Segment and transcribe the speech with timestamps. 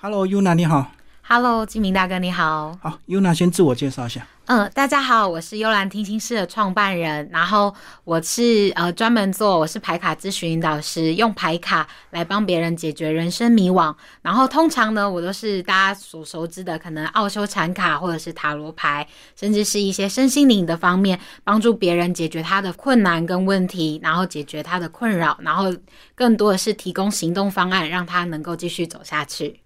[0.00, 0.92] Hello，Yuna，你好。
[1.22, 2.78] Hello，金明大哥你好。
[2.80, 4.24] 好，Yuna 先自我介绍一下。
[4.44, 7.74] 嗯，大家好，我是幽兰听心室的创办人，然后
[8.04, 13.92] 我是呃专门做我是牌卡咨询导师，用牌卡来帮别人解决人生迷惘。
[14.22, 19.04] 然后通常呢，我都是大家所熟知的，可能奥修禅卡或者是塔罗牌，
[19.34, 25.74] 甚至是一些身心灵的方面，帮助别人解决他的困难跟问题，然后解决他的困扰，然后
[26.14, 29.60] 更多的是提供行动方案，让他能够继续走下去。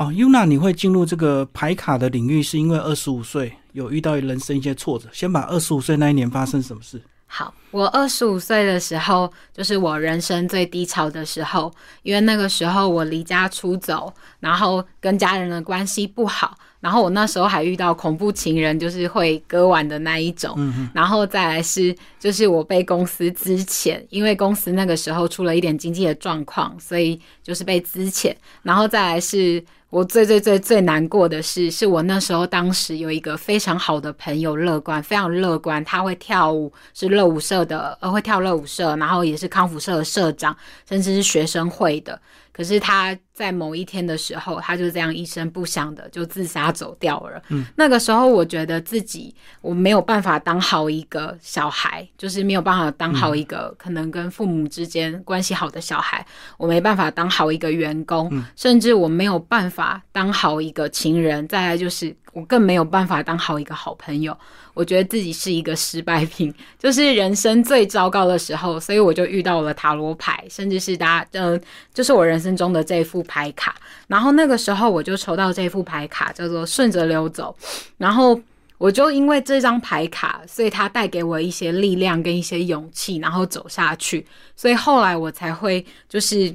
[0.00, 5.08] 好，Yuna，你会进入这个牌卡的领域，是因为二十五岁有遇到人生一些挫折。
[5.12, 7.02] 先把二十五岁那一年发生什么事？
[7.26, 20.56] 好，我二十五岁的时候，就是我人生最低潮的时候，因为那个时候我离家出走，然后跟家人的关系不好，然后我那时候还遇到恐怖情人，就是会割腕的那一种，
[20.94, 29.60] 然后再来是就是我被公司资遣，因为公司那个时候出了一点经济的状况，所以就是被资遣，然后再来是。
[29.90, 40.54] 我最最最最难过的是，是我那时候当时有一个非常好的朋友，乐观，非常乐观，他会跳舞，是乐舞社的，呃，会跳乐舞社，然后也是康复社的社长，
[40.86, 42.20] 甚至是学生会的。
[42.58, 47.40] 可是他在某一天的时候，他就这样一声不响的就自杀走掉了。
[47.50, 61.46] 嗯，那个时候我觉得自己我没有办法当好一个小孩，就是没有办法当好一个可能跟父母之间关系好的小孩，我没办法当好一个员工，甚至我没有办法当好一个情人。
[61.46, 64.36] 再来就是我更没有办法当好一个好朋友。
[64.74, 71.60] 我觉得自己是一个失败品， 就是人生最糟糕的时候，所以我就遇到了塔罗牌，甚至是大家，呃，
[71.92, 73.74] 就是我人生中的这副牌卡。
[74.06, 77.56] 然后那个时候我就抽到这副牌卡，叫做顺着流走。
[77.96, 78.40] 然后
[78.78, 84.24] 我就因为这张牌卡，所以它带给我一些力量跟一些勇气，然后走下去。
[84.54, 86.54] 所以后来我才会就是。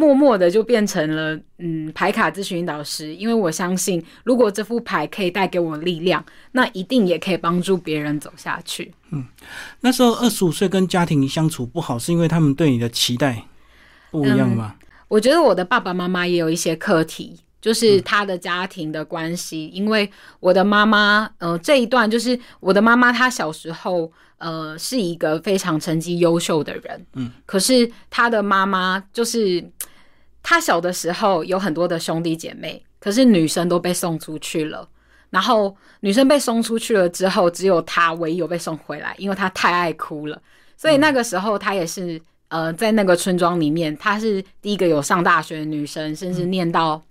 [0.00, 8.94] 默默的就变成了嗯牌卡咨询导师，因为我相信，如果这副牌可以带给我力量，那一定也可以帮助别人走下去。
[9.10, 9.26] 嗯，
[9.80, 13.42] 那时候二十五岁跟家庭相处不好，是因为他们对你的期待
[14.12, 14.76] 不一样吗？
[14.80, 20.10] 嗯、我觉得我的爸爸妈妈也有一些课题，就是他的家庭的关系，因为
[20.40, 24.12] 我的妈妈，呃，这一段就是我的妈妈，她小时候。
[24.38, 29.68] 呃，是一个非常成绩优秀的人，嗯，可是她的妈妈就是
[30.44, 34.88] 她小的时候有很多的兄弟姐妹，可是女生都被送出去了，
[35.30, 40.40] 然后女生被送出去了之后，只有她唯一有被送回来，因为她太爱哭了，
[40.76, 47.02] 所以那个时候她也是呃，在那个村庄里面，她是第一个有上大学的女生，甚至念到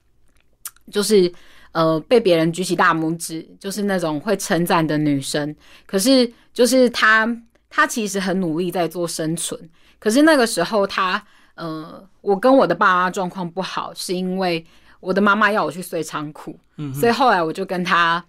[0.91, 1.31] 就是。
[1.73, 5.55] 呃，被别人举起大拇指，就是那种会称赞的女生。
[5.85, 7.27] 可是，就是她，
[7.69, 9.69] 她其实很努力在做生存。
[9.99, 14.65] 可是那个时候，她，呃，我跟我的爸妈状况不好，是因为
[14.99, 18.23] 我的妈妈要我去睡仓库，嗯，所以后来我就跟她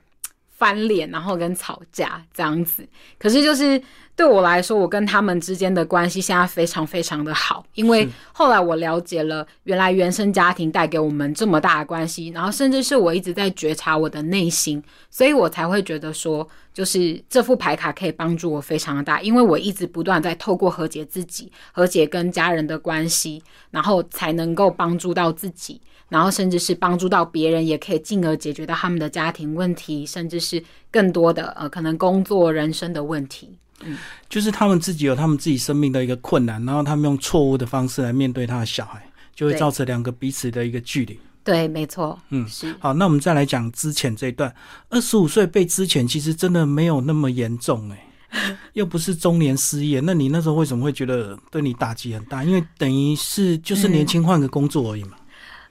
[0.58, 2.86] 翻脸，然后跟吵架这样子。
[3.16, 3.80] 可是就是
[4.16, 23.40] 对我来说，我跟他们之间的关系现在非常非常的好，因为后来我了解了原来原生家庭带给我们这么大的关系，然后甚至是我一直在觉察我的内心，所以我才会觉得说，就是这副牌卡可以帮助我非常的大，因为我一直不断在透过和解自己、和解跟家人的关系，
[23.70, 25.80] 然后才能够帮助到自己。
[26.08, 33.50] 然后甚至是帮助到别人，也可以进而解决到他们的家庭问题，甚至是更多的呃可能工作、人生的问题。
[33.84, 33.96] 嗯，
[34.28, 39.00] 就是他们自己有他们自己生命的一个困难，然后他们用错误的方式来面对他的小孩，
[39.34, 41.18] 就会造成两个彼此的一个距离。
[41.44, 42.18] 对，没错。
[42.30, 42.74] 嗯，是。
[42.80, 44.52] 好，那我们再来讲之前这一段，
[44.90, 52.42] 二十五岁被之前其实真的没有那么严重哎、 又不是中年失业，那你那时候为什么会觉得对你打击很大？
[52.42, 55.12] 因为等于是就是年轻换个工作而已嘛。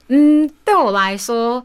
[0.07, 1.63] 嗯，对我来说，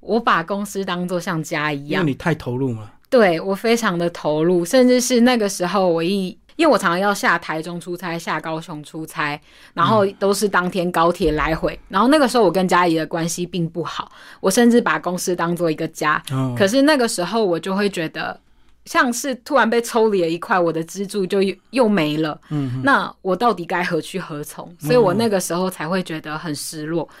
[0.00, 2.92] 我把公司当做像家一样，因为你太投入了。
[3.08, 9.40] 对我非常的投入，甚至是那个时候，我一因为我常常要下台中出差，下高雄出差，
[9.72, 11.78] 然后都是当天高铁来回。
[11.88, 16.20] 然后那个时候，我跟家里的关系并不好，我甚至把公司当做一个家。
[16.30, 18.38] 哦、可是那个时候，我就会觉得
[18.84, 22.40] 像是突然被抽离了一块，我的支柱就又又没了。
[22.50, 24.72] 嗯，那我到底该何去何从？
[24.78, 27.08] 所以我那个时候才会觉得很失落。
[27.10, 27.14] 嗯、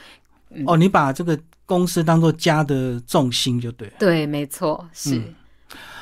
[0.66, 3.94] 哦，你把这个公司当做家的重心就对了。
[3.98, 5.16] 对，没错，是。
[5.16, 5.34] 嗯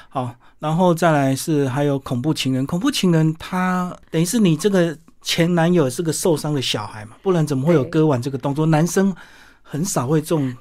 [0.09, 8.67] 好，然后再来是还有恐怖情人，恐怖情人他等于是你这个前男友是个受伤的小孩嘛，不然怎么会有割腕这个动作？
[8.67, 9.15] 男生
[9.63, 10.55] 很少会中。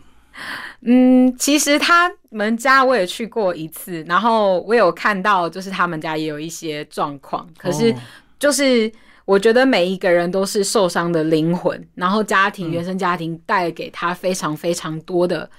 [0.84, 7.94] 嗯，其实他们家我也去过一次，然后我有看到，就是他们家也有一些状况，可是
[8.40, 8.90] 就是。
[9.32, 15.50] 我觉得每一个人都是受伤的灵魂，然后家庭原生家庭带给他非常非常多的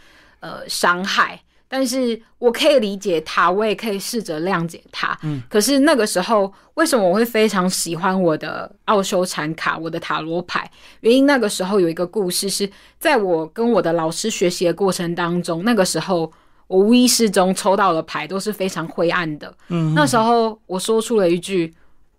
[0.40, 1.40] 呃伤害。
[1.68, 5.18] 但是我可以理解他，我也可以试着谅解他。
[5.22, 10.70] 嗯，可是那个时候，为什么我会非常喜欢我的奥修禅卡，我的塔罗牌？
[11.00, 16.30] 原因那个时候有一个故事，是在我跟我的老师学习的过程当中，那个时候
[16.66, 19.50] 我无意识中抽到的牌都是非常灰暗的。
[19.68, 21.72] 嗯，那时候我说出了一句：“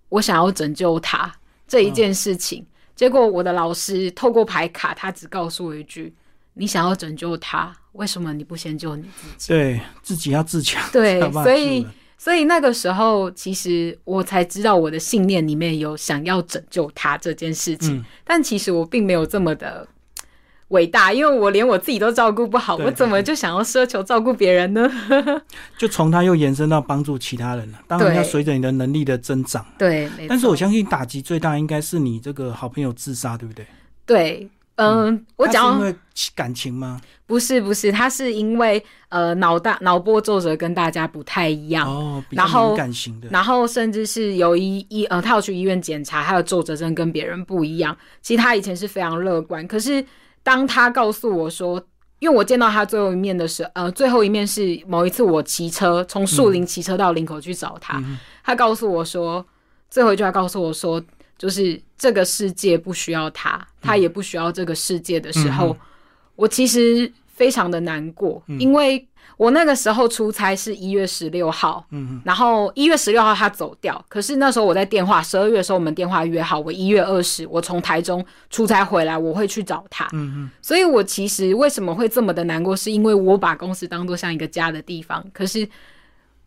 [0.09, 1.31] 我想要拯救他
[1.68, 2.65] 这一件事情。”
[2.95, 6.13] 结果我的老师透过牌卡，他只告诉我一句
[6.54, 9.48] ：“你想要拯救他。”为什么你不先救你自己？
[9.50, 10.83] 对自己要自强。
[10.92, 11.86] 对， 所以
[12.18, 18.04] 所以那个时候，其实我才知道我的信念里面有想要拯救他这件事情。
[18.24, 19.88] 但其实我并没有这么的
[20.73, 24.91] 伟大，因为我连我自己都照顾不好，我怎么就想要奢求照顾别人呢？
[25.77, 27.79] 就从他又延伸到帮助其他人了。
[27.87, 29.65] 当然要随着你的能力的增长。
[29.77, 33.65] 对，但是我相信打击最大应该是你这个好朋友自杀，对不对？
[34.05, 34.49] 对。
[34.75, 35.95] 嗯，我讲因为
[36.33, 36.99] 感情吗？
[37.27, 47.95] 不是，不是，他是因为呃脑大脑波皱褶跟大家不太一样哦，然后感型的，然后甚至是有一医呃，他要去医院检查，他的皱褶症跟别人不一样。
[48.23, 50.03] 其实他以前是非常乐观，可是
[50.44, 51.84] 当他告诉我说，
[52.19, 58.04] 因为我见到他最后一面的时候，呃，最后一面是某一次我骑车从树林骑车到林口去找他，
[58.44, 59.45] 他告诉我说，
[59.90, 61.04] 最后一句话告诉我说。
[61.36, 65.75] 就是这个世界不需要他，他也不需要这个世界的时候，
[66.38, 69.06] 我其实非常的难过，因为
[69.37, 85.67] 我那个时候出差是一月十六号，嗯，然后一月十六号他走掉，可是那时候我在电话，十二月的时候我们电话约好，我一月二十我从台中出差回来，我会去找他，嗯嗯，所以我其实为什么会这么的难过，是因为我把公司当做像一个家的地方，可是。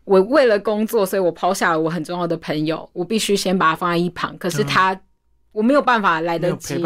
[0.09, 4.33] 我为了工作，所以我抛下了我很重要的朋友，我必须先把他放在一旁。
[4.37, 4.97] 可是他，
[5.51, 6.81] 我没有办法来得及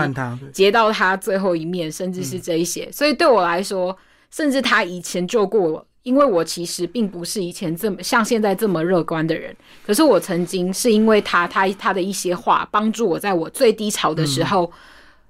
[0.52, 2.92] 接到他最后一面，甚至是这一些。
[2.92, 3.96] 所以对我来说，
[4.32, 9.56] 甚至他以前救过我，因为我其实并不是以前这么像现在这么乐观的人。
[9.86, 14.72] 可是我曾经是因为他，他他的一些话帮助我，在我最低潮的时候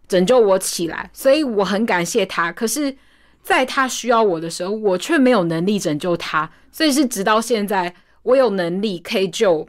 [0.07, 2.51] 拯救我起来，所以我很感谢他。
[2.51, 2.95] 可是。
[3.43, 9.67] 在他需要我的时候，我却没有能力拯救他，所以是直到现在，我有能力可以救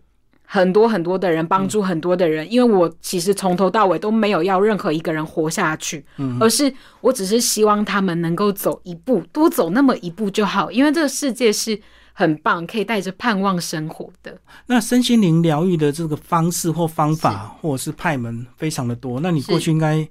[0.55, 2.47] 很多很多的人，帮助很多的人。
[2.53, 6.71] 因为我其实从头到尾都没有要任何一个人活下去，嗯而是
[7.01, 10.71] 我只是希望他们能够走一步，多走那么一步就好。
[10.71, 11.81] 因为这个世界是
[12.13, 14.39] 很棒，可以带着盼望生活的。
[14.67, 19.21] 那身心灵疗愈的这个方式或方法，或者是派门非常的多。
[19.21, 20.07] 那你过去应该。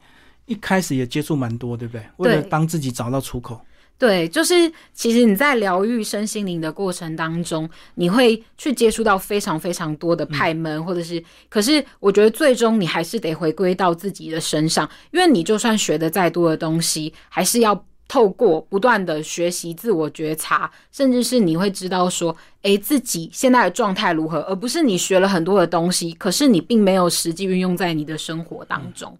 [0.47, 2.03] 一开始也接触蛮多，对不对？
[2.17, 3.61] 为了帮自己找到出口。
[4.01, 4.56] 对，就是
[4.95, 29.15] 其实你在疗愈身心灵的过程当中，你会去接触到非常非常多的派门，或者是，可是我觉得最终你还是得回归到自己的身上，因为你就算学的再多的东西，还是要透过不断的学习、自我觉察，甚至是你会知道说，诶，自己现在的状态如何，而不是你学了很多的东西，可是你并没有实际运用在你的生活当中。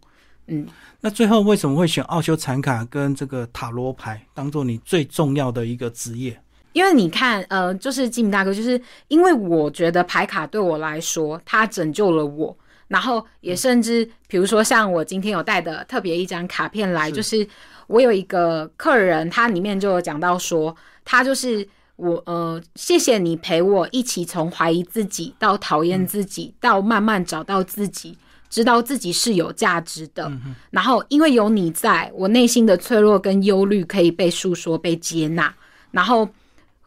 [0.48, 0.66] 嗯。
[1.03, 6.39] 那最后为什么会选奥修残卡跟这个塔罗牌当做你最重要的一个职业？
[6.74, 12.56] 因为你看，呃，就是吉米大哥，就是因为我觉得牌卡对我来说，它拯救了我，
[12.88, 17.45] 然后也甚至比如说像我今天有带的特别一张卡片来，就是
[17.88, 20.74] 我有一个客人，他里面就有讲到说，
[21.04, 28.18] 他就是我，呃，谢谢你陪我一起从怀疑自己到讨厌自己，到慢慢找到自己。
[28.51, 30.31] 知道自己是有价值的，
[30.69, 35.51] 然后因为有你在，我内心的脆弱跟忧虑可以被诉说、被接纳。
[35.89, 36.29] 然后，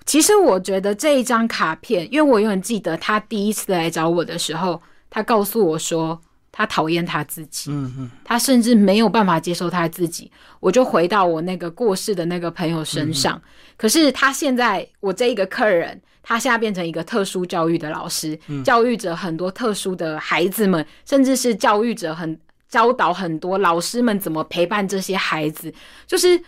[0.06, 4.80] 其实我觉得这一张卡片，因为我永远记得他第一次来找我的时候，
[5.10, 6.20] 他告诉我说。
[6.56, 10.30] 他讨厌他自己，嗯嗯，他甚至没有办法接受他自己。
[10.60, 13.42] 我就回到我那个过世的那个朋友身上，
[13.76, 25.74] 可是他现在，我这一个客人，他现在变成一个特殊教育的老师，教育着很多特殊的孩子们，甚至是教育者很教导很多老师们怎么陪伴这些孩子。
[26.06, 26.40] 就是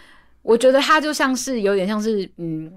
[0.43, 2.73] 我觉得他就像是有点像是嗯，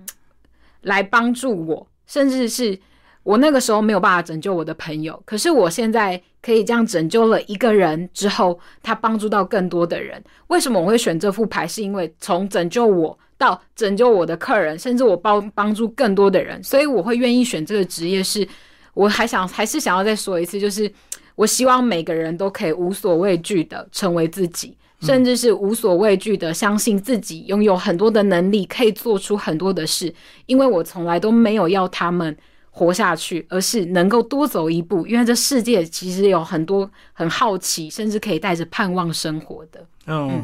[0.82, 2.80] 来帮助我，甚至是。
[3.24, 10.24] 我那个时候没有办法拯救我的朋友，可是我现在可以这样拯救了一个人之后，他帮助到更多的人。
[10.48, 11.68] 为什么我会选这副牌？
[11.68, 18.24] 是因为从拯救我到拯救我的客人，甚至我帮帮助更多的人，所以我会愿意选这个职业。
[18.24, 18.48] 是
[18.94, 20.92] 我还想还是想要再说一次，就是
[21.36, 30.12] 我希望每个人都可以无所畏惧的成为自己，甚至是无所畏惧的相信自己拥有很多的能力，可以做出很多的事。
[30.48, 32.36] 因为我从来都没有要他们。
[32.72, 39.86] 活下去，而是能够多走一步，因为这世界其实有很多很好奇，甚至可以带着盼望生活的。
[40.06, 40.44] 嗯，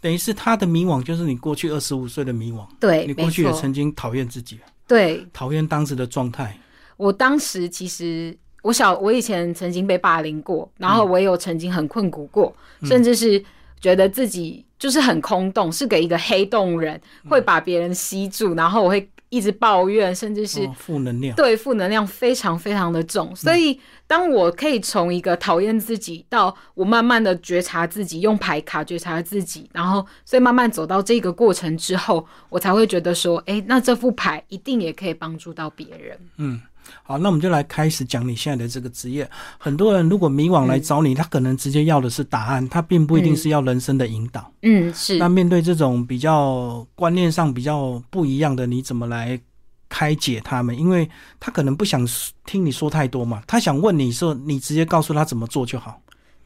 [0.00, 2.66] 等于是他的迷惘，就是你过去二十五岁的迷惘。
[2.78, 6.58] 对，你过去也曾经讨厌自己，对讨厌当时的状态。
[6.96, 12.54] 我当时其实我小我以前曾经被霸凌过，然后我也有曾经很困苦过，
[12.84, 13.42] 甚至是
[13.80, 21.34] 觉得自己就是很空洞，是给一个黑洞人，会把别人吸住，然后我会一直抱怨，甚至是哦负能量。
[21.34, 36.60] 对负能量非常非常的重，所以当我可以从一个讨厌自己到我慢慢的觉察自己，用牌卡觉察自己，然后所以慢慢走到这个过程之后，我才会觉得说，哎，那这副牌一定也可以帮助到别人。
[37.02, 39.28] 好，那我们就来开始讲你现在的这个职业。
[39.58, 44.52] 很多人如果迷惘来找你，他可能直接要的是答案，他并不一定是要人生的引导。
[44.62, 49.40] 嗯，是那面对这种比较观念上比较不一样的，你怎么来
[49.88, 50.78] 开解他们？
[50.78, 52.06] 因为他可能不想
[52.44, 56.00] 听你说太多嘛，他想问你说，你直接告诉他怎么做就好。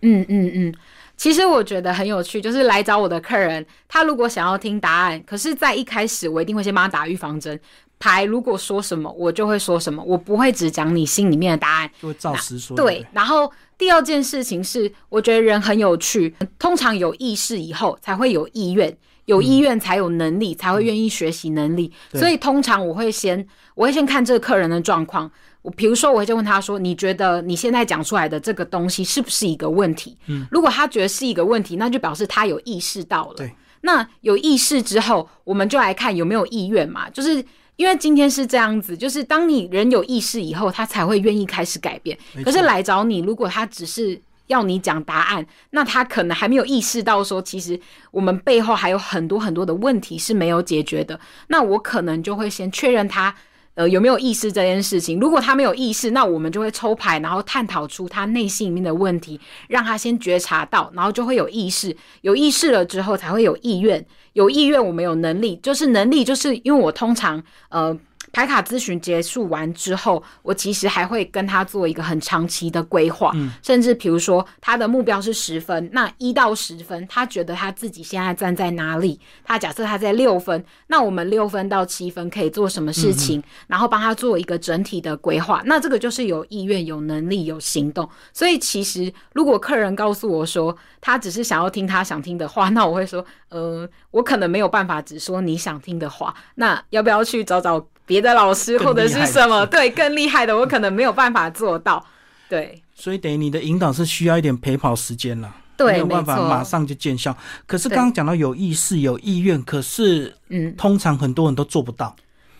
[0.07, 0.75] 嗯嗯嗯，
[1.17, 7.59] 其实我觉得很有趣，就是来找我的客人，他如果想要听答案，可是，在一开始我一定会先帮他打预防针。
[7.99, 11.91] 牌如果说什么，我就会说什么，我不会只讲你心里面的答案。
[12.03, 12.77] 就会照实说。
[12.77, 21.91] 对，然后第二件事情是，我觉得人很有趣，通常有意识以后才会有意愿，有意愿才有能力，才会愿意学习能力。
[22.11, 25.31] 对所以通常我会先，我会先看这个客人的状况。
[25.63, 33.35] 我比如说，我会先问他说：“你觉得你现在讲出来的这个东西是不是一个问题？”嗯，如果他觉得是一个问题，那就表示他有意识到了。
[33.37, 37.43] 对，那有意识之后，我们就来看有没有意愿嘛，就是。
[37.77, 42.17] 因为今天是这样子，就是当你人有意识以后，他才会愿意开始改变。
[42.45, 51.19] 可是来找你，如果他只是要你讲答案，那他可能还没有意识到说，其实我们背后还有很多很多的问题是没有解决的。
[51.49, 53.35] 那我可能就会先确认他。
[53.75, 55.19] 呃，有没有意识这件事情？
[55.19, 61.97] 如果他没有意识，那我们就会抽牌，然后探讨出他内心里面的问题，让他先觉察到，然后就会有意识。
[62.23, 64.05] 有意识了之后，才会有意愿。
[64.35, 67.99] 有意愿，我们有能力，就是能力，就是因为我通常呃。
[68.33, 79.21] 牌卡咨询结束完之后，我其实还会跟他做一个很长期的规划，甚至比如说他的目标是十分，那一到十分，他觉得他自己现在站在哪里？
[79.45, 83.43] 他假设他在六分，那我们六分到七分可以做什么事情？
[83.67, 85.63] 然后帮他做一个整体的规划。
[85.67, 88.09] 那这个就是有意愿、有能力、有行动。
[88.33, 97.87] 所以其实如果客人告诉我说他只是想要听他想听的话， 那我会说，呃，我可能没有办法只说你想听的话，那要不要去找找？
[98.07, 102.05] 别的老师或者是什么，对更厉害的，我可能没有办法做到。
[102.49, 107.37] 对所以等于你的引导是需要一点陪跑时间了，对，没有办法马上就见效。
[107.67, 112.15] 可是刚刚讲到有意识、有意愿，可是嗯，通常很多人都做不到。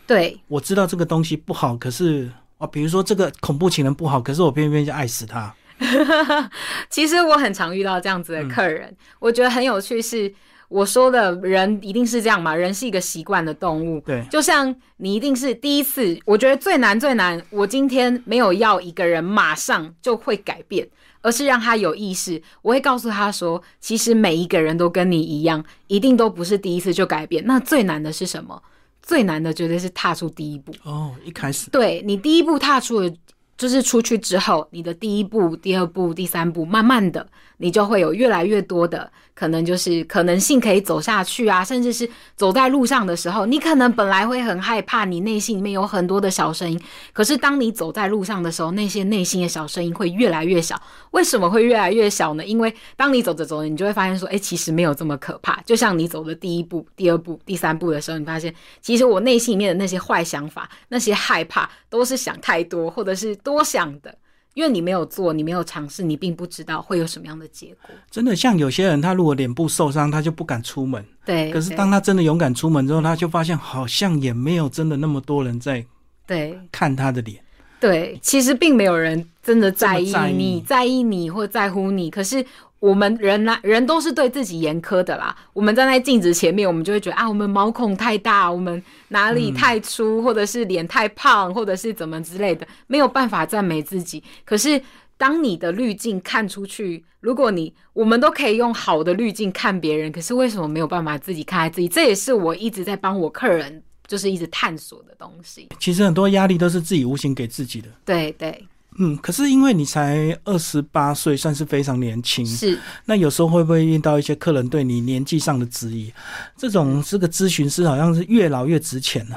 [0.07, 5.55] 对我知道这个东西不好，可是啊，比如说这个恐怖情人不好，可是我偏偏就爱死他。
[6.89, 10.35] 其实我很常遇到这样子的客人，我觉得很有趣是。
[10.75, 12.53] 我说的人一定是这样嘛？
[12.53, 17.41] 人是一个习惯的动物，对就像你一定是第一次，我觉得最难最难。
[17.51, 20.89] 我今天没有要一个人马上就会改变，
[21.23, 22.43] 而是让他有意识。
[22.61, 27.45] 我会告诉他说，其实每一个人都跟你一样，一定都不是第一次就改变。
[27.47, 28.61] 那最难的是什么？
[29.01, 30.73] 最难的绝对是踏出第一步。
[30.83, 33.11] 哦，一开始对你第一步踏出了，
[33.57, 37.27] 就是出去之后，你的第一步、第二步、第三步，慢慢的，
[37.59, 46.81] 你就会有越来越多的可能，就是可能性可以走下去啊，甚至是走在路上的时候，你可能本来会很害怕，你内心里面有很多的小声音，
[47.13, 50.81] 可是当你走在路上的时候，那些内心的小声音会越来越小。
[51.13, 52.45] 为什么会越来越小呢？
[52.45, 55.61] 因为当你走着走着，你就会发现说，哎、其实没有这么可怕。
[55.65, 64.19] 就像你走的第一步、第二步、第三步的时候，你发现其实我内心里面的那些坏想法、那些害怕，都是想太多，或者是多想的。
[64.55, 67.93] 因为你没有做，你没有尝试，你并不知道会有什么样的结果。
[68.09, 71.05] 真的像有些人，他如果脸部受伤，他就不敢出门。
[71.25, 75.85] 对，可是对当他真的勇敢出门之后，他就发现好像也没有真的那么多人在
[76.25, 77.43] 对看他的脸。
[77.81, 82.09] 对，其实并没有人真的在意你，在意你或在乎你。
[82.09, 82.47] 可是
[82.85, 85.35] 我们人呢、人都是对自己严苛的啦。
[85.55, 94.23] 我们站在镜子前面，我们就会觉得啊，我们毛孔太大，我们哪里太粗，或者是脸太胖，或者是怎么之类的，没有办法赞美自己。
[94.45, 94.79] 可是
[95.17, 101.89] 当你的滤镜看出去，如果你我们都可以用好的滤镜看别人，可是为什么没有办法自己看待自己？
[101.89, 105.71] 这也是我一直在帮我客人，就是一直探索的东西。
[105.81, 107.89] 其实很多压力都是自己无形给自己的。
[108.05, 112.47] 对对，嗯，可是因为你才二十八岁，算是非常年轻。
[112.47, 112.79] 是。
[113.05, 116.13] 那有时候会不会遇到一些客人对你年纪上的质疑？
[116.57, 119.37] 这种这个咨询师好像是越老越值钱呢、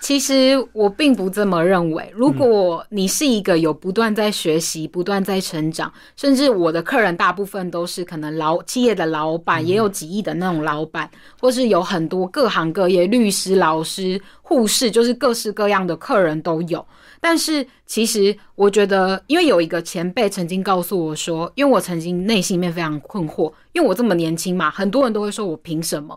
[0.00, 2.10] 其实我并不这么认为。
[2.14, 11.10] 如果你是一个有不断在学习、不断在成长，甚至我的客人大部分都是可能老企业的老板，也有几亿的那种老板，
[11.40, 16.86] 或是有很多各行各业律师、老师、护士，就是各式各样的客人都有。
[17.28, 26.16] 但是其实我觉得，因为有一个前辈曾经告诉我说，因为我曾经内心里面非常困惑，因为我这么年轻嘛，很多人都会说我凭什么？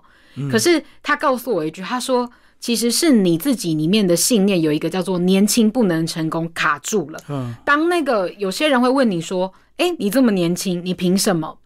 [0.52, 2.30] 可是他告诉我一句，他说。
[2.62, 7.18] 其实是你自己里面的信念有一个叫做“年轻不能成功”卡住了。
[7.30, 11.58] 嗯，当那个有些人会问你说：“哎，你这么年轻，你凭什么？”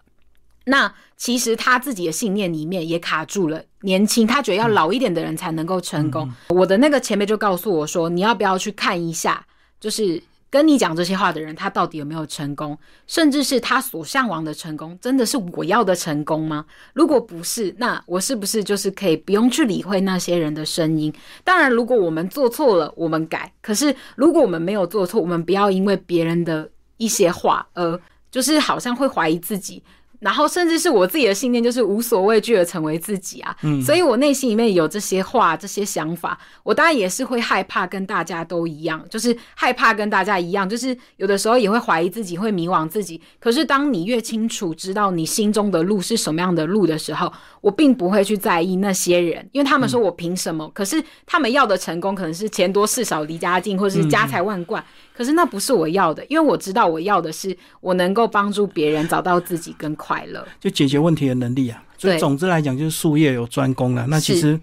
[0.66, 3.64] 那其实他自己的信念里面也卡住了。
[3.82, 6.32] 年轻，他觉得要老一点的人才能够成功。
[6.50, 9.46] 我的那个前辈就告诉我说：“你要不要去看一下？”
[9.80, 10.22] 就是。
[10.54, 12.78] 跟你讲这些话的人，他到底有没有成功？
[13.08, 16.64] 甚至是他所向往的成功，真的是我要的成功吗？
[16.94, 21.12] 如果不是，那我是不是就是可以不用去理会那些人的声音？
[21.44, 23.52] 当然，如果我们做错了，我们改。
[23.64, 29.82] 可是，如果我们没有做错，我们不要因为别人的一些话，而就是好像会怀疑自己。
[30.24, 33.56] 然后，甚至是我自己的信念，就是无所畏惧的成为自己啊。
[33.62, 43.22] 嗯，所以我内心里面有这些话、这些想法，我当然也是会害怕跟大家都一样，就是害怕跟大家一样，就是有的时候也会怀疑自己，会迷惘自己。
[43.40, 50.70] 可是，当你越清楚知道你心中的路是什么样的路的时候，我并不会去在意那些人，因为他们说我凭什么？
[50.74, 54.84] 可是他们要的成功，可能是钱多事少、离家近，或者是家财万贯。
[55.16, 61.84] 可是那不是我要的，因为我知道我要的是我能够帮助别人找到自己跟快乐，就解决问题的能力啊。
[61.98, 64.06] 所以总之来讲，就是术业有专攻了。
[64.08, 64.60] 那其实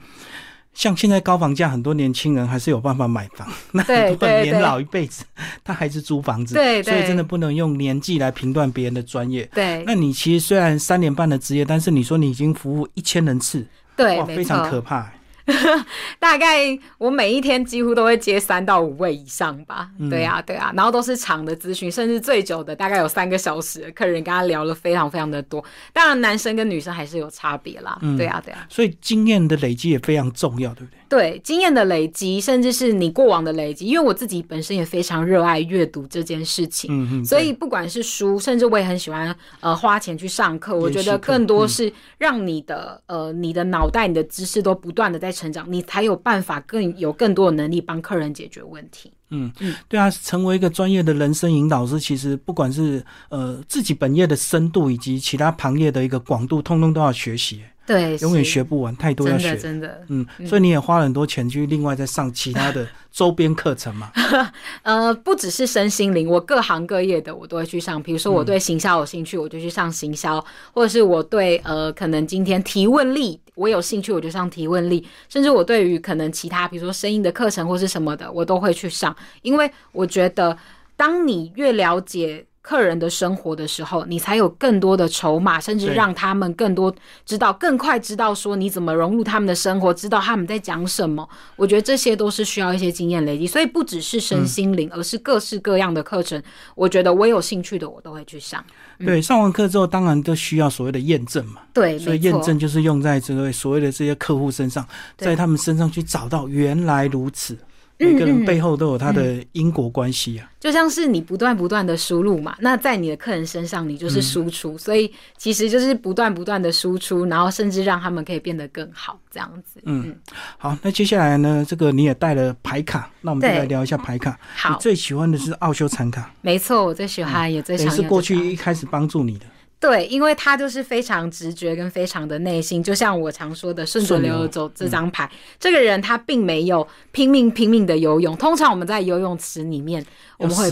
[0.74, 3.48] 像现在高房价，很多年轻人还是有办法买房。
[3.72, 5.24] 那很多年老一辈子，
[5.64, 6.54] 他还是租房子。
[6.54, 9.48] 对，所以真的不能用年纪来评断别人的专业。
[9.54, 13.64] 对，那你其实虽然三年半的职业，但是你说你已经服务一千人次，
[13.96, 15.10] 对，非常可怕。
[16.18, 25.64] 大概我每一天几乎都会接三到五位以上吧，对啊，对啊，然后都是长的咨询，甚至最久的大概有三个小时，客人跟他聊了非常非常的多。
[25.92, 28.66] 当然，男生跟女生还是有差别啦，对啊，对啊。
[28.68, 30.99] 所以经验的累积也非常重要，对不对？
[31.10, 49.10] 对，经验的累积，甚至是你过往的累积，因为我自己本身也非常热爱阅读这件事情，嗯嗯，所以不管是书，甚至我也很喜欢呃花钱去上课，我觉得更多是让你的呃你的脑袋、你的知识都不断的在成长，你才有办法更有更多的能力帮客人解决问题。
[49.30, 57.60] 嗯嗯，对啊，成为一个专业的人生引导师，其实不管是呃自己本业的深度，以及其他行业的一个广度，通通都要学习。
[57.90, 64.12] 对，永远学不完，太多要学，真的，嗯，所以你也花了很多钱去另外再上其他的 周边课程嘛？
[64.82, 68.00] 呃，不只是身心灵，我各行各业的我都会去上。
[68.00, 70.38] 比如说我对行销有兴趣，我就去上行销；
[70.72, 75.04] 或者是我对呃，可能今天提问力我有兴趣，我就上提问力。
[75.28, 80.56] 甚至我对于可能其他，比如说声音的课程或是什么的，我都会去上，因为我觉得
[80.96, 82.46] 当你越了解。
[82.62, 86.94] 客人的生活的时候，你才有更多的筹码，甚至让他们更多
[87.24, 91.26] 知道、更快知道说你怎么融入他们的生活，知道他们在讲什么。
[91.56, 96.40] 我觉得这些都是需要一些经验累积，所以不只是身心灵，而是各式各样的课程。
[96.74, 98.62] 我觉得我有兴趣的，我都会去上。
[98.98, 101.62] 对，上完课之后，当然都需要所谓的验证嘛。
[101.72, 107.56] 对，所以验证就是用在这个所谓的这些客户身上，在他们身上去找到原来如此。
[108.00, 119.80] 每个人背后都有他的因果关系啊，就像是你不断不断的输入嘛，那在你的客人身上，你就是输出，所以其实就是不断不断的输出，然后甚至让他们可以变得更好，这样子。
[119.84, 120.16] 嗯，
[120.56, 124.38] 好，那接下来呢，这个你也带了牌卡，那我们就来聊一下牌卡。
[124.56, 129.46] 好，最喜欢的是奥修残卡，没错，我最喜欢也最想是过去一开始帮助你的。
[129.80, 135.28] 对，因为他就是非常直觉跟非常的内心，就像我常说的“顺着流走”这张牌。
[135.58, 138.36] 这个人他并没有拼命拼命的游泳。
[138.36, 140.04] 通常我们在游泳池里面，
[140.36, 140.70] 我们会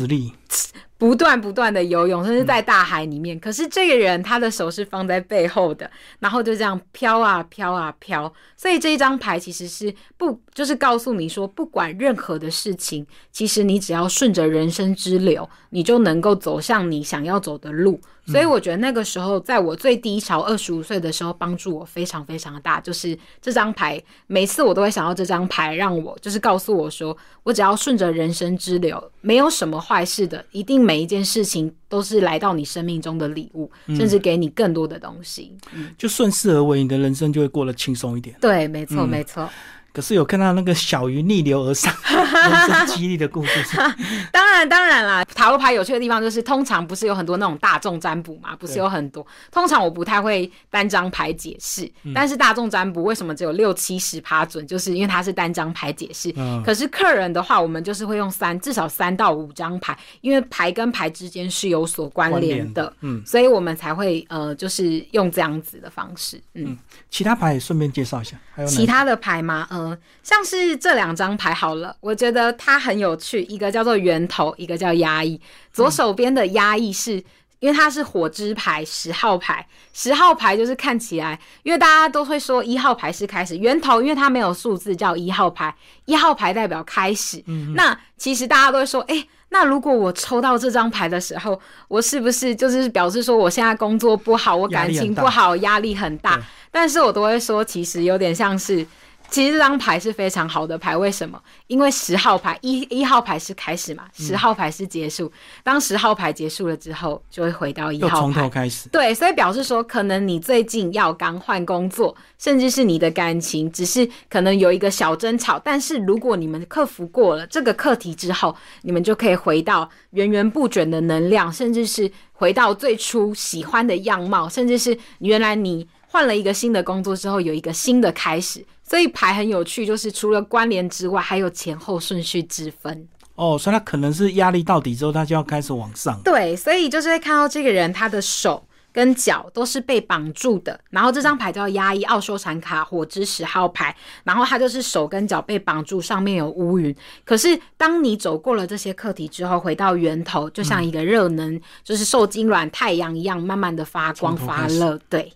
[0.99, 3.39] 不断不断的游泳，甚至在大海里面。
[3.41, 8.31] 可是这个人他的手是放在背后的，然后就这样飘啊飘啊飘。
[8.57, 17.99] 所以这一张牌其实是不就是告诉你说，不管任何的事情，其实你只要顺着人生之流，你就能够走向你想要走的路。
[18.31, 22.81] 所以我觉得那个时候，在我最低潮二十五岁的时候，帮助我非常非常的大。
[22.81, 35.57] 就是这张牌，每次我都会想到这张牌，让我就是告诉我说，我只要顺着人生之流，没有什么坏事的，一定每一件事情都是来到你生命中的礼物，甚至给你更多的东西。
[35.73, 38.37] 嗯就顺势而为，你的人生就会过得轻松一点。
[38.41, 39.49] 对，没错，没错。
[39.93, 43.77] 可是有看到那个小鱼逆流而上， 人生激励的故事。
[44.31, 48.55] 当然，当然啦，塔罗牌有趣的地方就是，通常不是有很多那种大众占卜嘛？
[48.57, 49.27] 不是有很多。
[49.51, 54.65] 通常我不太会单张牌解释，但是大众占卜为什么只有六七十趴准？
[54.67, 56.33] 就是因为它是单张牌解释。
[56.65, 62.93] 可是客人的话，我们就是会用三至少三到五张牌，因为牌跟牌之间是有所关联的。
[63.01, 66.41] 嗯，所以我们才会呃，就是用这样子的方式。
[66.55, 66.77] 嗯，
[67.11, 69.67] 其他牌也顺便介绍一下，还有其他的牌吗？
[69.93, 75.41] 嗯，像是这两张牌好了，我觉得它很有趣，一个叫做源头，一个叫压抑。
[75.73, 77.23] 左手边的压抑是。
[77.61, 85.75] 因为它是火之牌十号牌，十号牌就是看起来，因为大家都会说一号牌是开始源头，因为它没有数字叫一号牌，
[86.05, 87.43] 一号牌代表开始。
[87.75, 96.41] 那其实大家都会说，哎，那如果我抽到这张牌的时候，我是不是就是表示说我现在工作不好，我感情不好，压力很大？
[96.71, 98.87] 但是我都会说，其实有点像是。
[99.31, 101.41] 其实这张牌是非常好的牌，为什么？
[101.67, 105.31] 因为十号牌一一号牌是开始嘛，十号牌是结束。
[105.63, 108.89] 当十号牌结束了之后，就会回到一号牌，从头开始。
[108.89, 115.59] 对，所以表示说，可能你最近要刚换工作，甚至是你的感情，只是可能有一个小争吵。
[115.59, 128.65] 但是如果你们克服过了这个课题之后，你们就可以回到源源不绝的能量，甚至是回到最初喜欢的样貌，甚至是原来你换了一个新的工作之后，有一个新的开始。
[128.83, 133.07] 所以牌很有趣，就是除了关联之外，还有前后顺序之分。
[133.35, 136.19] 哦，所以他可能是压力到底之后，他就要开始往上。
[136.25, 140.81] 对，所以就是会看到这个人他的手跟脚都是被绑住的。
[140.89, 143.95] 然后这张牌叫压抑奥修禅卡火之十号牌，
[144.25, 146.93] 然后他就是手跟脚被绑住，上面有乌云。
[147.27, 154.99] 可是当你走过了这些课题之后，回到源头，就像一个热能，就是受精卵太阳一样，慢慢的发光发热。
[155.11, 155.31] 对。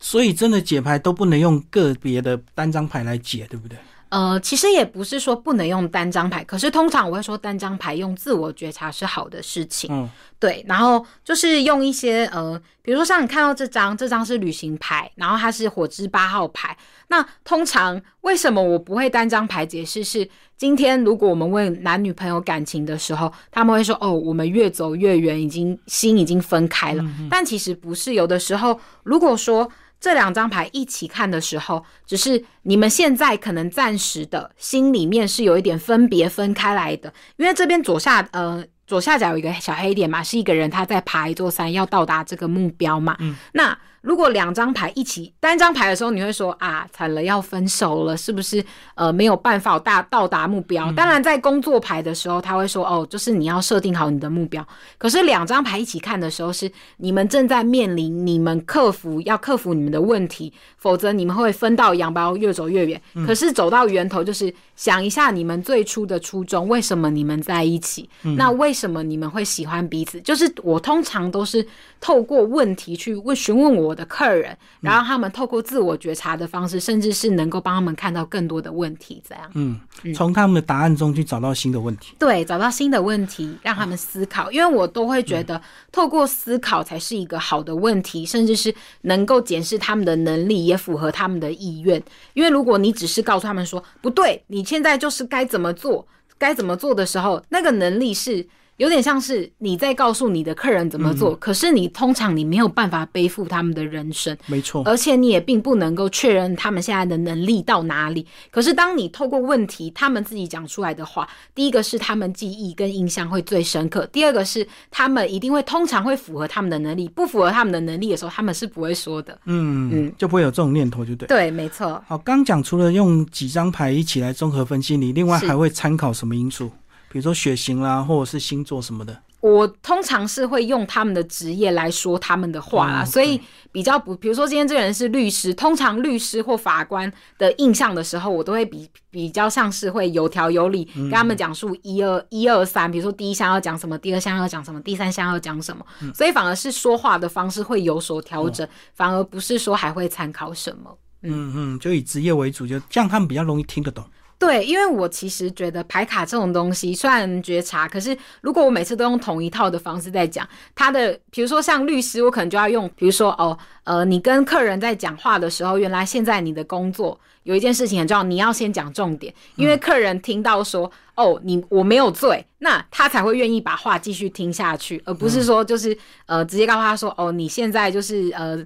[0.00, 3.76] 所以，真的解牌都不能用个别的单张牌来解，对不对？
[4.10, 9.90] 呃，其实也不是说不能用单张牌，可是通常我会说单张牌用自我觉察是好的事情。
[9.92, 10.08] 嗯，
[10.38, 10.64] 对。
[10.66, 16.74] 然后就是用一些呃，比如说像你看到这张，这张是旅行牌，然后它是火之八号牌。
[17.08, 20.02] 那通常为什么我不会单张牌解释？
[20.02, 27.04] 是今天如果我们问男女朋友感情的时候，他们会说哦，我们越走越远，已经心已经分开了。
[27.28, 29.70] 但其实不是，有的时候如果说。
[30.00, 43.78] 这两张牌一起看的时候，只是你们现在可能暂时的心里面是有一点分别分开来的，因为这边左下呃左下角有一个小黑点嘛，是一个人他在爬一座山要到达这个目标嘛，嗯，那。
[44.00, 48.64] 如果两张牌一起单张牌的时候，你会说啊，惨了，要分手了，是不是？
[48.94, 50.90] 呃，没有办法大到达目标。
[50.92, 54.66] 当然，在工作牌的时候，他会说哦，就是你要设定好你的目标。
[54.96, 63.00] 可是两张牌一起看的时候，是你们正在面临你们克服要克服你们的问题，否则你们会分道扬镳，越走越远。
[63.26, 68.08] 可是走到源头，就是想一下你们最初的初衷，为什么你们在一起？
[68.36, 70.20] 那为什么你们会喜欢彼此？
[70.20, 71.66] 就是我通常都是
[72.00, 73.87] 透过问题去问询问我。
[73.88, 79.50] 我的客人，然后他们透过自我觉察的方式，甚至是能够帮他们看到更多的问题，这样。
[79.54, 79.80] 嗯，
[80.14, 82.14] 从他们的答案中去找到新的问题。
[82.18, 84.52] 对，找到新的问题，让他们思考。
[84.52, 92.02] 因为我都会觉得，透过思考才是一个好的问题，甚至是能够检视他们的能力，也符合他们的意愿。
[92.34, 98.46] 因为如果你只是告诉他们说不对，你现在就是该怎么做，该怎么做的时候，那个能力是。
[98.78, 108.24] 有点像是你在告诉你的客人怎么做，可是你通常你没有办法背负他们的人生，没错，而且你也并不能够确认他们现在的能力到哪里。
[108.52, 119.36] 可是当你透过问题，他们自己讲出来的话，第一个是他们记忆跟印象会最深刻，第二个是他们一定会通常会符合他们的能力，不符合他们的能力的时候，他们是不会说的。
[119.46, 121.26] 嗯嗯，就不会有这种念头，就对。
[121.26, 122.00] 对，没错。
[122.06, 126.70] 好，刚讲除了用几张牌一起来综合分析，你另外还会参考什么因素？
[127.10, 133.40] 比如说血型啦，或者是星座什么的，我通常是会用他们的职业来说他们的话啦，所以
[133.70, 150.98] 比较不，比如说今天这个人是律师，通常律师或法官的印象的时候，我都会比比较像是会有条有理跟他们讲述一二一二三，比如说第一项要讲什么，第二项要讲什么，第三项要讲什么，所以反而是说话的方式会有所调整，反而不是说还会参考什么。
[151.22, 154.04] 嗯嗯，就以职业为主，就这样他们比较容易听得懂。
[154.38, 178.64] 对，因为我其实觉得排卡这种东西虽然觉察，可是如果我每次都用同一套的方式在讲他的，比如说像律师，我可能就要用，比如说哦，呃，你跟客人在讲话的时候，原来现在你的工作有一件事情很重要，你要先讲重点，因为客人听到说哦，你我没有罪，那他才会愿意把话继续听下去，而不是说就是呃直接告诉他说哦，你现在就是呃。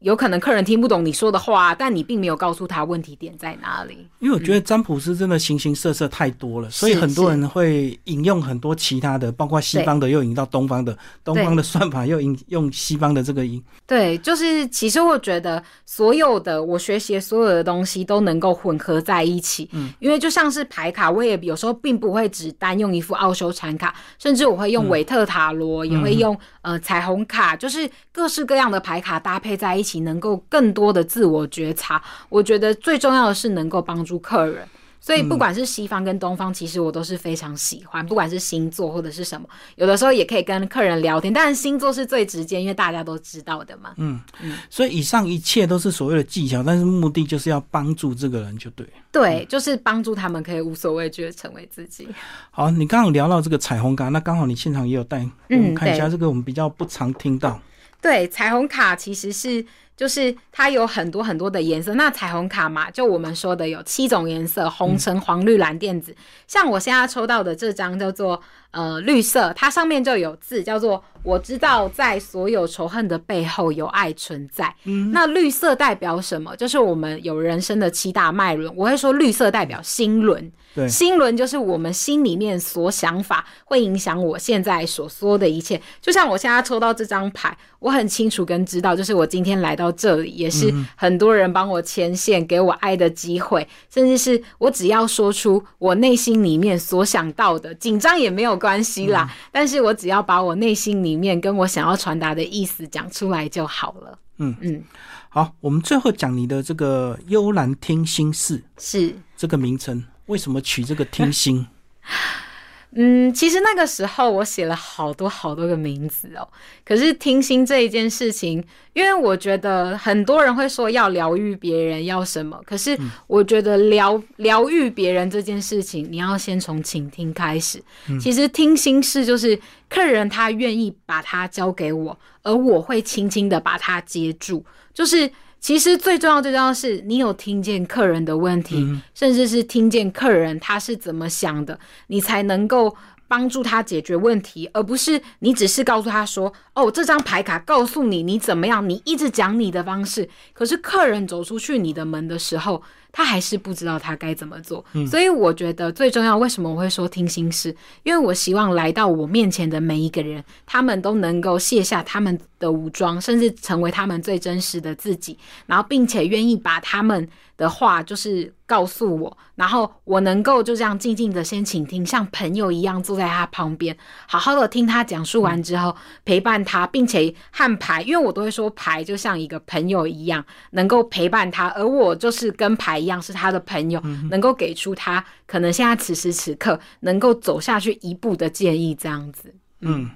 [0.00, 4.08] 有可能客人听不懂你说的话，但你并没有告诉他问题点在哪里。
[4.18, 13.62] 因为我觉得占卜师真的形形色色太多了，所以很多人会引用很多其他的，包括西方的又引到东方的，东方的算法又引用西方的这个引。
[13.86, 19.68] 对，就是其实我觉得所有的我学习所有的东西都能够混合在一起。
[19.72, 29.89] 嗯，因为就像是牌卡，我也有时候并不会只单用一副奥修禅卡，甚至我会用韦特塔罗，也会用呃彩虹卡，就是各式各样的牌卡搭配在一起。
[29.98, 34.64] 能够更多的自我觉察，我觉得最重要的是能够帮助客人。
[35.02, 38.04] 所以不管是西方跟东方，其实我都是非常喜欢。
[38.06, 41.32] 不管是星座或者是什么，有的时候也可以跟客人聊天。
[41.32, 43.94] 但是星座是最直接，因为大家都知道的嘛。
[43.96, 44.58] 嗯嗯。
[44.68, 48.86] 所以以上一切都是所谓的技巧，但是目的就是要帮助这个人，就对。
[49.10, 52.06] 对，就是帮助他们可以无所畏惧的成为自己。
[52.50, 57.58] 好，你刚刚聊到这个彩虹卡，那刚好你现场也有带，我们看一下这个，我们比较不常听到。
[58.00, 59.64] 对，彩虹卡其实是。
[59.96, 66.16] 就是它有很多很多的颜色，那彩虹卡嘛，就我们说的有七种颜色：红、橙、黄、绿、蓝、靛、紫。
[66.46, 68.40] 像我现在抽到的这张叫做
[68.72, 74.74] 呃绿色，它上面就有字叫做“我知道在所有仇恨的背后有爱存在”。
[74.84, 76.56] 嗯，那绿色代表什么？
[76.56, 80.50] 就是我们有人生的七大脉轮，我会说绿色代表心轮。
[80.72, 85.80] 对，心轮就是我们心里面所想法会影响我现在所说的一切。
[86.00, 89.90] 就像我现在抽到这张牌，我很清楚跟知道，就是我今天来到。
[90.00, 99.28] 这里也是很多人帮我牵线，给我爱的机会，甚至是我只要说出我内心里面所想到的，紧张也没有关系啦。
[99.50, 104.18] 但是我只要把我内心里面跟我想要传达的意思讲出来就好了。
[104.36, 104.84] 嗯嗯，
[105.28, 111.66] 好，我们最后讲你的这个幽兰听心事是这个名称，为什么取这个听心？
[112.92, 116.48] 嗯，其实那个时候我写了好多好多个名字哦。
[116.84, 122.98] 可是听心这一件事情，因为我觉得很多人会说要疗愈别人要什么，可是
[123.28, 127.80] 我觉得疗疗愈别人这件事情，你要先从倾听开始。
[128.20, 129.56] 其实听心事就是
[129.88, 135.30] 客人他愿意把它交给我，而我会轻轻的把它接住，就是。
[135.60, 138.76] 其实最重要、最重要的是，你有听见客人的问题，
[139.14, 142.96] 甚至是听见客人他是怎么想的，你才能够
[143.28, 152.82] 帮助他解决问题，而不是你只是告诉他说：“哦，这张牌卡告诉你你怎么样。”你一直讲你的方式，可是客人走出去你的门的时候。
[153.12, 156.36] 他还是不知道他该怎么做，所以我觉得最重要。
[156.36, 157.74] 为什么我会说听心事？
[158.02, 167.28] 因为我希望来到我面前的每一个人，他们都能够卸下他们的武装，甚至成为他们最真实的自己，然后并且愿意把他们。
[167.56, 173.94] 的话就是告诉我，然后我能够就这样静静的先倾听，像朋友一样坐在他旁边，
[174.26, 175.94] 好好的听他讲述完之后，
[176.24, 189.54] 陪伴他，并且和牌，因为我都会说牌就像一个朋友一样，能够陪伴他，而我就是跟牌一样是他的朋友，能够给出他可能现在此时此刻能够走下去一步的建议，这样子。
[189.80, 190.10] 嗯，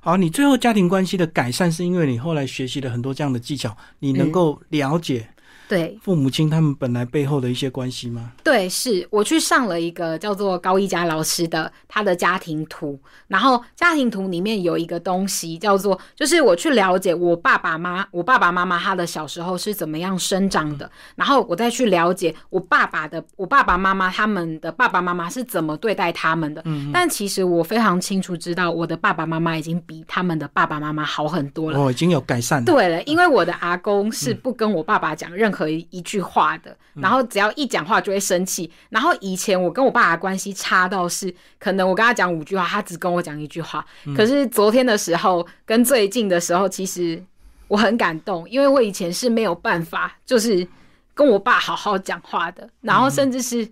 [0.00, 5.28] 好，你最后家庭关系的改善是因为你后来学习了很多这样的技巧，你能够了解。
[5.70, 8.32] 对父母亲他们本来背后的一些关系吗？
[8.42, 26.60] 对，是我去上了一个叫做高一佳老师的他的家庭图，然后家庭图里面有一个东西叫做，就是我去了解我爸爸妈我爸爸妈妈他的小时候是怎么样生长的，然后我再去了解我爸爸的我爸爸妈妈他们的爸爸妈妈是怎么对待他们的。
[26.64, 32.64] 嗯，但其实我非常清楚知道我的爸爸妈妈已经比他们的爸爸妈妈好很多了，哦，已经有改善。
[32.64, 35.59] 对了，因为我的阿公是不跟我爸爸讲任何。
[35.60, 38.72] 和一句话的，然后只要一讲话就会生气。
[38.88, 43.84] 然后以前我跟我爸的关系差到是，可能我跟他讲五句话，他只跟我讲一句话。
[44.16, 47.22] 可是昨天的时候跟最近的时候，其实
[47.68, 50.66] 我很感动，因为我以前是没有办法，就是
[51.12, 52.66] 跟我爸好好讲话的。
[52.80, 53.70] 然后甚至是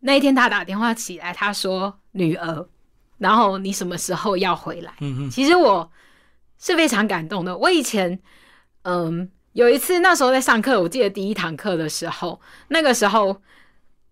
[0.00, 2.66] 那一天他打电话起来，他说：“女儿，
[3.18, 5.88] 然后你什么时候要回来？”嗯嗯，其实我
[6.58, 7.56] 是非常感动的。
[7.56, 8.18] 我以前，
[8.82, 9.30] 嗯。
[9.58, 13.36] 有一次，那时候在上课，我记得第一堂课的时候，那个时候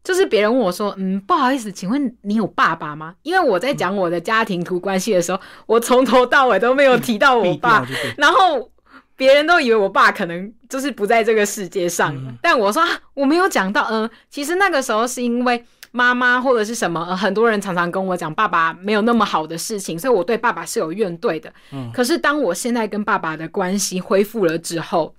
[0.03, 7.87] 就是别人问我说：“嗯，不好意思，请问你有爸爸吗？”因为我在讲我的家庭图关系的时候，我从头到尾都没有提到我爸，
[8.19, 8.69] 然后
[9.15, 12.13] 别人都以为我爸可能就是不在这个世界上。
[12.43, 12.83] 但我说
[13.15, 21.53] 我没有讲到，嗯，其实那个时候是因为妈妈或者是什么，很多人常常跟我讲爸爸没有那么好的事情，所以我对爸爸是有怨怼的。
[21.71, 25.15] 嗯，可是当我现在跟爸爸的关系恢复了之后，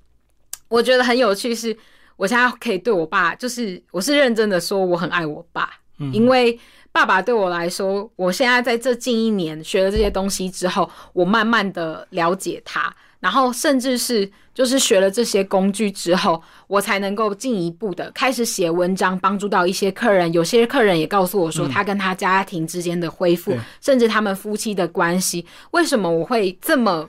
[0.67, 1.75] 我觉得很有趣，是
[2.15, 5.69] 我现在可以对我爸，就是我是认真的说，我很爱我爸，
[6.11, 6.59] 因为
[6.91, 20.31] 爸爸对我来说，我现在在这近一年学了这些东西之后，我慢慢的了解他，然后甚至是就是学了这些工具之后，我才能够进一步的开始写文章，帮助到一些客人。
[20.33, 27.07] 有些客人也告诉我说，他跟他家庭之间的恢复，甚至他们夫妻的关系，为什么我会这么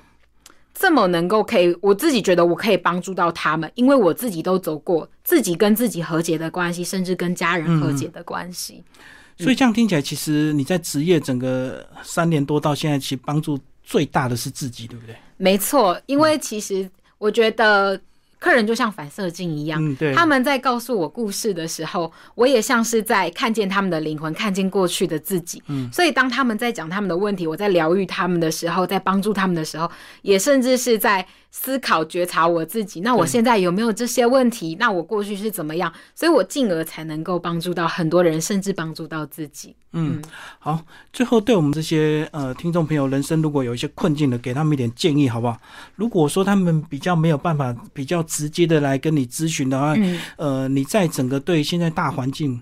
[0.79, 1.77] 这么能够可以？
[1.81, 8.85] 我自己觉得我可以帮助到他们，因为我自己都走过自己跟自己和解的关系，甚至跟家人和解的关系。
[9.37, 15.17] 所以这样听起来，其实你在职业整个三年多到现在，其实帮助最大的是自己，对不对？
[15.37, 16.89] 没错，因为其实
[17.19, 18.01] 我觉得
[18.39, 20.15] 客人就像反射镜一样，嗯，对。
[20.15, 25.63] 他们在告诉我故事的时候，我也像是在看见他们的灵魂，看见过去的自己。
[25.67, 29.91] 嗯，所以当他们在讲他们的问题，我在疗愈他们的时候，在帮助他们的时候，
[30.23, 31.27] 也甚至是在。
[31.51, 34.77] 思考觉察我自己，那我现在有没有这些问题？
[34.79, 35.93] 那我过去是怎么样？
[36.15, 39.75] 所以我进而才能够帮助到很多人，甚至帮助到自己。
[39.93, 40.21] 嗯，
[40.59, 40.79] 好，
[41.13, 45.59] 最后对我们这些呃听众朋友，人生如果有一些困境的，给他们一点建议，好不好？
[45.97, 49.97] 如果说他们比较没有办法比较直接的来跟你咨询的话，
[50.37, 52.61] 呃，你在整个对现在大环境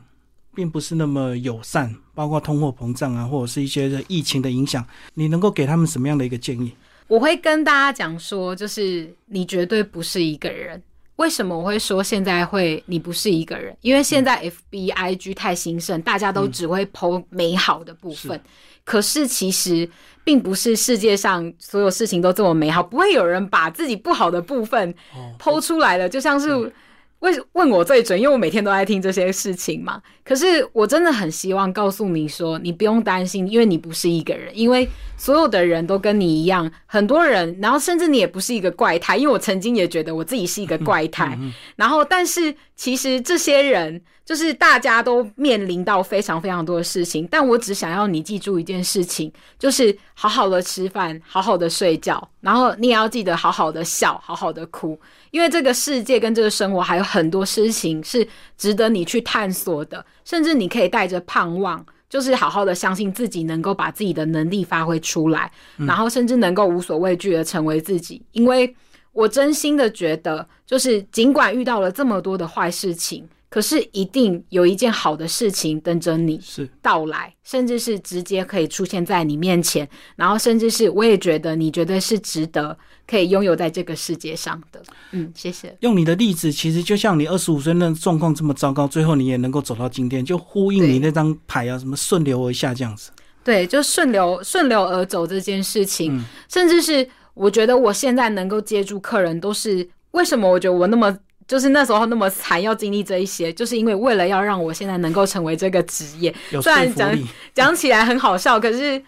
[0.54, 6.72] 并不是那么友善，包括通货膨胀啊，或者是一些疫情的影响，你能够给他们什么样的一个建议？
[7.08, 10.82] 我会跟大家讲说，就是你绝对不是一个人。
[11.16, 13.76] 为什么我会说现在会你不是一个人？
[13.80, 18.40] 因为现在 F B I G 太兴盛，大家都只会剖美好的部分。
[18.84, 19.88] 可是其实
[20.24, 24.94] 并不是世界上所有事情都这么美好，不会有人把自己不好的部分
[25.38, 26.08] 剖出来的。
[26.08, 26.72] 就像是。
[27.20, 30.00] 问问我最准，因为我每天都在听这些事情嘛。
[30.24, 41.38] 可是我真的很希望告诉你说，你不用担心，因为你不是一个人，因为所有的人都跟你一样，很多人，然后甚至你也不是一个怪胎，因为我曾经也觉得我自己是一个怪胎。
[41.76, 54.98] 然后，但是其实这些人就是大家都面临到非常非常多的事情，但我只想要你记住一件事情，就是好好的吃饭，好好的睡觉，然后你也要记得好好的笑，好好的哭。
[55.30, 58.26] 因为这个世界跟这个生活还有很多事情是
[58.58, 68.20] 值得你去探索的，甚至你可以带着盼望，就是好好的相信自己能够把自己的能力发挥出来，然后甚至能够无所畏惧的成为自己。
[68.32, 68.74] 因为
[69.12, 73.24] 我真心的觉得，就是尽管遇到了这么多的坏事情。
[73.48, 84.82] 可是一定有一件好的事情等着你是到来，甚至是直接可以出现在你面前，然后甚至是我也觉得你绝对是值得可以拥有在这个世界上的。
[85.12, 85.74] 嗯，谢谢。
[85.80, 93.12] 用你的例子，其实就像你二十五岁那状况这么糟糕，最后你也能够走到今天，就呼应你那张牌啊，什么顺流而下这样子。
[93.44, 100.50] 对，就顺流顺流而走这件事情，甚至是我觉得我现在能够接住客人，都是为什么？
[100.50, 101.16] 我觉得我那么。
[101.46, 106.34] 就是那时候那么惨，要经历这一些，就是因为为了要让我现在能够成为这个职业。
[106.62, 107.16] 虽然讲
[107.54, 109.00] 讲起来很好笑，可是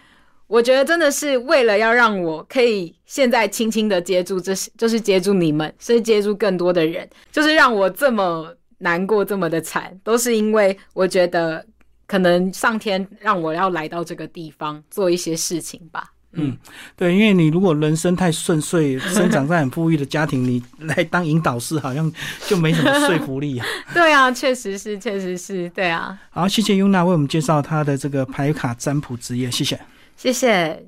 [0.47, 11.65] 我觉得真的是为了要让我可以现在轻轻的接住这些，就是接住你们，是接住更多的人，就是让我这么难过，这么的惨，都是因为我觉得
[12.07, 16.13] 可能上天让我要来到这个地方做一些事情吧。
[16.33, 16.55] 嗯，
[16.95, 22.11] 对，因为你如果人生太顺遂， 生长在很富裕的家庭，你来当引导师好像
[22.47, 23.65] 就没什么说服力啊。
[23.93, 26.17] 对啊，确实是，确实是，对啊。
[26.29, 29.79] 好，谢谢尤娜为我们介绍她的这个牌卡占卜职业，谢谢，
[30.15, 30.83] 谢谢。